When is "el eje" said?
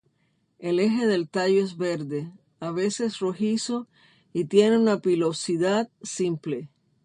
0.57-1.05